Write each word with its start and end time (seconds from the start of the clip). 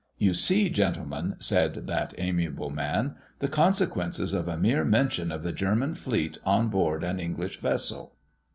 "You 0.17 0.33
see, 0.33 0.67
gentlemen," 0.71 1.35
said 1.37 1.85
that 1.85 2.15
amiable 2.17 2.71
man, 2.71 3.17
"the 3.37 3.47
consequences 3.47 4.33
of 4.33 4.47
a 4.47 4.57
mere 4.57 4.83
mention 4.83 5.31
of 5.31 5.43
the 5.43 5.51
German 5.53 5.93
fleet 5.93 6.39
on 6.43 6.69
board 6.69 7.03
an 7.03 7.19
English 7.19 7.59
vessel." 7.59 8.15